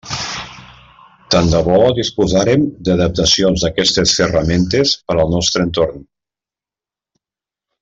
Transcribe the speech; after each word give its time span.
Tant 1.35 1.49
de 1.55 1.59
bo 1.67 1.75
disposàrem 1.99 2.63
d'adaptacions 2.89 3.67
d'aquestes 3.67 4.15
ferramentes 4.23 4.95
per 5.05 5.17
al 5.27 5.33
nostre 5.37 5.69
entorn. 5.69 6.05